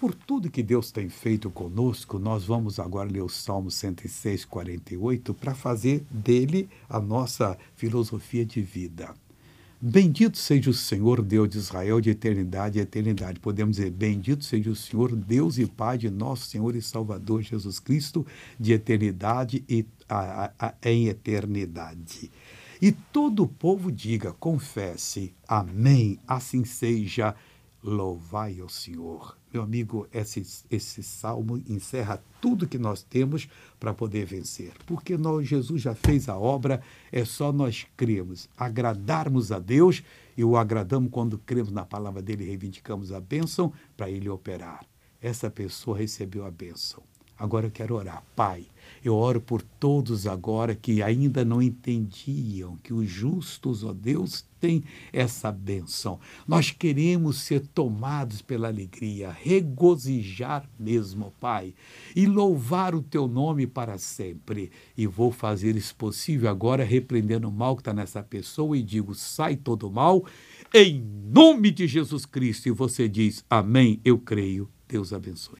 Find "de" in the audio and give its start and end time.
8.46-8.62, 11.50-11.58, 12.00-12.08, 15.98-16.08, 18.58-18.72, 71.70-71.86